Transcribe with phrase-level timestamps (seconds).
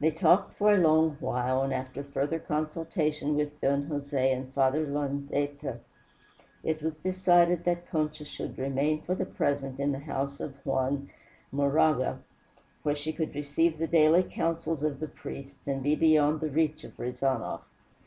[0.00, 4.86] They talked for a long while, and after further consultation with Don Jose and Father
[4.86, 5.80] Landaeta,
[6.64, 11.10] it was decided that Concha should remain for the present in the house of Juan
[11.52, 12.20] Moraga,
[12.82, 16.82] where she could receive the daily counsels of the priests, and be beyond the reach
[16.82, 17.60] of Rezanov.